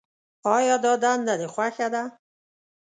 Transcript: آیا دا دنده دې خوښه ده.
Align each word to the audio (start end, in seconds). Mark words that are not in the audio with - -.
آیا 0.55 0.75
دا 0.83 0.93
دنده 1.03 1.33
دې 1.39 1.47
خوښه 1.53 1.87
ده. 1.93 2.03